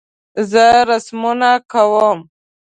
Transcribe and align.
زه 0.49 0.65
رسمونه 0.89 1.51
کوم 1.71 2.19